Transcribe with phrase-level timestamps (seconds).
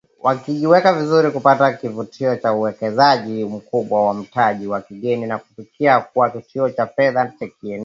[0.19, 6.69] wakijiweka vizuri kupata kivutio cha uwekezaji mkubwa wa mtaji wa kigeni na kufikia kuwa kituo
[6.69, 7.79] cha fedha cha kieneo